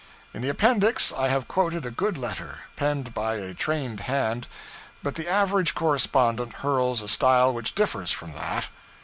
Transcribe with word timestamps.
In 0.33 0.41
the 0.41 0.49
Appendix 0.49 1.13
I 1.15 1.27
have 1.27 1.47
quoted 1.47 1.85
a 1.85 1.91
good 1.91 2.17
letter, 2.17 2.61
penned 2.75 3.13
by 3.13 3.35
a 3.35 3.53
trained 3.53 3.99
hand; 3.99 4.47
but 5.03 5.13
the 5.13 5.27
average 5.29 5.75
correspondent 5.75 6.53
hurls 6.53 7.03
a 7.03 7.07
style 7.07 7.53
which 7.53 7.75
differs 7.75 8.09
from 8.09 8.31
that. 8.31 8.67